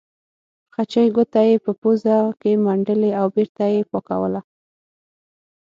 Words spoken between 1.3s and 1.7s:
یې